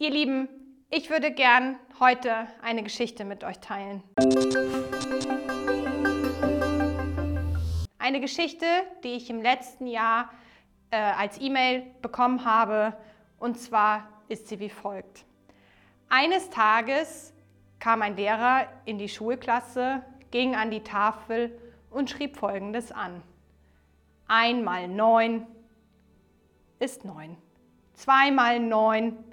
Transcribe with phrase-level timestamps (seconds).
[0.00, 0.48] Ihr Lieben,
[0.90, 4.00] ich würde gern heute eine Geschichte mit euch teilen.
[7.98, 8.64] Eine Geschichte,
[9.02, 10.30] die ich im letzten Jahr
[10.92, 12.96] äh, als E-Mail bekommen habe.
[13.40, 15.24] Und zwar ist sie wie folgt.
[16.08, 17.34] Eines Tages
[17.80, 21.60] kam ein Lehrer in die Schulklasse, ging an die Tafel
[21.90, 23.20] und schrieb Folgendes an.
[24.28, 25.44] Einmal neun
[26.78, 27.36] ist neun.
[27.94, 29.24] Zweimal neun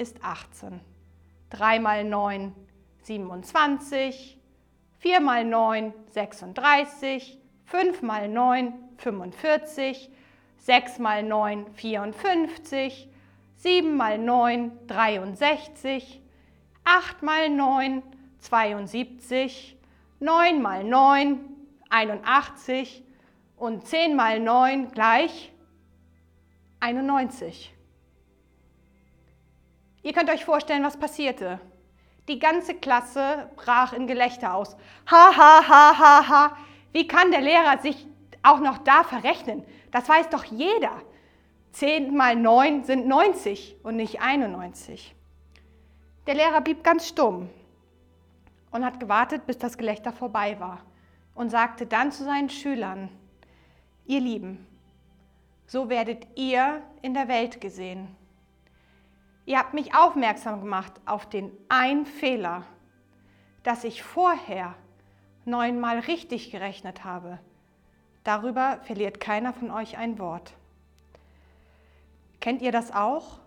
[0.00, 0.80] ist 18.
[1.50, 2.54] Dreimal neun
[3.02, 4.38] 27.
[4.98, 7.38] Viermal neun 36.
[7.66, 10.10] Fünfmal neun 45.
[10.56, 13.08] Sechsmal neun 54.
[13.56, 16.22] Siebenmal neun 63.
[16.84, 18.02] Achtmal neun
[18.38, 19.76] 72.
[20.18, 21.40] Neunmal neun
[21.90, 23.04] 81
[23.56, 25.52] und 10 mal 9 gleich
[26.80, 27.74] 91.
[30.02, 31.60] Ihr könnt euch vorstellen, was passierte.
[32.28, 34.76] Die ganze Klasse brach in Gelächter aus.
[35.10, 36.56] Ha, ha, ha, ha, ha.
[36.92, 38.06] Wie kann der Lehrer sich
[38.42, 39.64] auch noch da verrechnen?
[39.90, 41.02] Das weiß doch jeder.
[41.72, 45.14] 10 mal 9 sind 90 und nicht 91.
[46.26, 47.48] Der Lehrer blieb ganz stumm
[48.70, 50.80] und hat gewartet, bis das Gelächter vorbei war
[51.34, 53.08] und sagte dann zu seinen Schülern,
[54.06, 54.66] ihr Lieben,
[55.66, 58.16] so werdet ihr in der Welt gesehen.
[59.46, 62.64] Ihr habt mich aufmerksam gemacht auf den einen Fehler,
[63.62, 64.74] dass ich vorher
[65.44, 67.38] neunmal richtig gerechnet habe.
[68.24, 70.52] Darüber verliert keiner von euch ein Wort.
[72.40, 73.40] Kennt ihr das auch?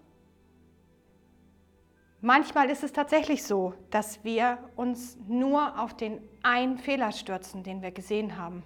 [2.21, 7.81] Manchmal ist es tatsächlich so, dass wir uns nur auf den einen Fehler stürzen, den
[7.81, 8.63] wir gesehen haben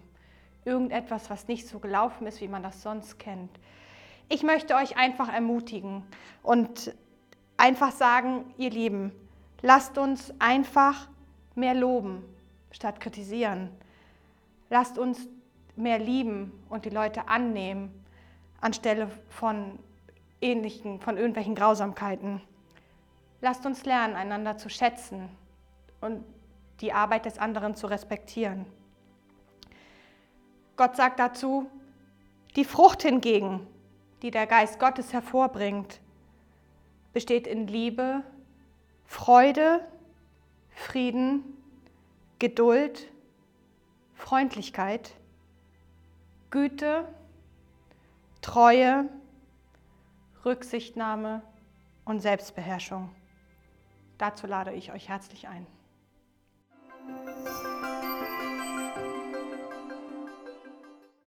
[0.67, 3.49] irgendetwas, was nicht so gelaufen ist, wie man das sonst kennt.
[4.29, 6.03] Ich möchte euch einfach ermutigen
[6.43, 6.93] und
[7.57, 9.11] einfach sagen, ihr Lieben,
[9.61, 11.07] lasst uns einfach
[11.55, 12.23] mehr loben
[12.71, 13.69] statt kritisieren.
[14.69, 15.27] Lasst uns
[15.75, 17.91] mehr lieben und die Leute annehmen
[18.61, 19.79] anstelle von
[20.41, 22.41] ähnlichen, von irgendwelchen Grausamkeiten.
[23.41, 25.29] Lasst uns lernen, einander zu schätzen
[26.01, 26.23] und
[26.81, 28.65] die Arbeit des anderen zu respektieren.
[30.75, 31.69] Gott sagt dazu,
[32.55, 33.65] die Frucht hingegen,
[34.21, 35.99] die der Geist Gottes hervorbringt,
[37.17, 38.21] besteht in Liebe,
[39.05, 39.79] Freude,
[40.69, 41.41] Frieden,
[42.37, 43.11] Geduld,
[44.13, 45.15] Freundlichkeit,
[46.51, 47.07] Güte,
[48.43, 49.09] Treue,
[50.45, 51.41] Rücksichtnahme
[52.05, 53.09] und Selbstbeherrschung.
[54.19, 55.65] Dazu lade ich euch herzlich ein.